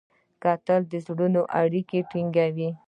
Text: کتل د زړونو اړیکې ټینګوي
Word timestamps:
کتل 0.43 0.81
د 0.91 0.93
زړونو 1.05 1.41
اړیکې 1.61 1.99
ټینګوي 2.09 2.69